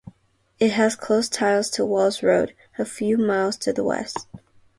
It 0.57 0.71
has 0.71 0.95
close 0.95 1.29
ties 1.29 1.69
to 1.69 1.83
Walsrode, 1.83 2.55
a 2.79 2.85
few 2.85 3.19
miles 3.19 3.55
to 3.57 3.71
the 3.71 3.83
west. 3.83 4.25